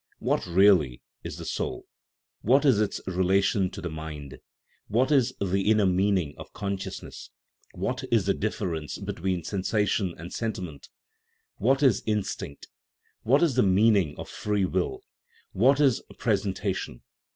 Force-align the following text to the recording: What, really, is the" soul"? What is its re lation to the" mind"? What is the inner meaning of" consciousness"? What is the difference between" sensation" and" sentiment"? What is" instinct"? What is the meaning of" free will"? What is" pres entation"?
What, 0.17 0.47
really, 0.47 0.99
is 1.23 1.37
the" 1.37 1.45
soul"? 1.59 1.85
What 2.41 2.65
is 2.65 2.81
its 2.81 2.99
re 3.05 3.23
lation 3.23 3.71
to 3.71 3.81
the" 3.81 3.89
mind"? 4.01 4.39
What 4.87 5.11
is 5.11 5.31
the 5.39 5.69
inner 5.69 5.85
meaning 5.85 6.33
of" 6.39 6.51
consciousness"? 6.59 7.29
What 7.75 8.03
is 8.11 8.25
the 8.25 8.33
difference 8.33 8.97
between" 8.97 9.43
sensation" 9.43 10.15
and" 10.17 10.33
sentiment"? 10.33 10.89
What 11.59 11.83
is" 11.83 12.01
instinct"? 12.17 12.67
What 13.21 13.43
is 13.43 13.53
the 13.53 13.61
meaning 13.61 14.15
of" 14.17 14.27
free 14.41 14.65
will"? 14.65 15.03
What 15.61 15.79
is" 15.79 16.01
pres 16.17 16.47
entation"? 16.47 17.01